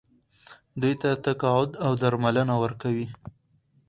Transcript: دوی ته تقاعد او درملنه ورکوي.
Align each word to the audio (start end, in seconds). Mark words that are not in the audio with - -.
دوی 0.81 0.93
ته 1.01 1.09
تقاعد 1.25 1.71
او 1.85 1.91
درملنه 2.01 2.55
ورکوي. 2.63 3.07